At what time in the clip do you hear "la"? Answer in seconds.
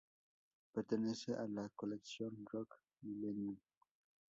1.47-1.69